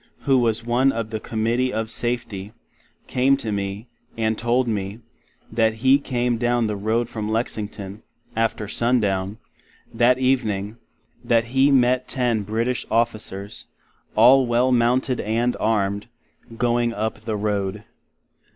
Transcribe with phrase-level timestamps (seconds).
[0.21, 2.53] who was one of the Committee of Safty,
[3.05, 4.99] came to me, and told me,
[5.51, 8.01] that he came down the Road from Lexington,
[8.35, 9.37] after Sundown,
[9.93, 10.77] that evening;
[11.23, 13.67] that He met ten British Officers,
[14.15, 16.07] all well mounted, and armed,
[16.57, 17.83] going up the Road.